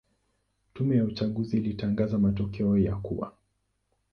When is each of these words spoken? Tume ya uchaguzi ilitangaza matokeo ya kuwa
Tume 0.73 0.95
ya 0.95 1.03
uchaguzi 1.05 1.57
ilitangaza 1.57 2.19
matokeo 2.19 2.77
ya 2.77 2.95
kuwa 2.95 3.33